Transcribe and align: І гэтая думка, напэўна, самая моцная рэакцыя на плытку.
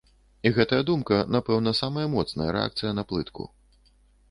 І 0.49 0.51
гэтая 0.55 0.79
думка, 0.87 1.19
напэўна, 1.35 1.75
самая 1.81 2.07
моцная 2.15 2.49
рэакцыя 2.59 2.97
на 3.03 3.07
плытку. 3.13 3.49